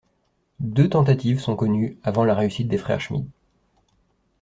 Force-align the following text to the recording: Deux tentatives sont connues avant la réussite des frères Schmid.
Deux 0.65 0.89
tentatives 0.89 1.39
sont 1.39 1.55
connues 1.55 1.95
avant 2.01 2.25
la 2.25 2.33
réussite 2.33 2.67
des 2.67 2.79
frères 2.79 2.99
Schmid. 2.99 3.27